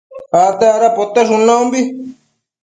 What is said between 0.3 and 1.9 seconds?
acte dada poteshun naumbi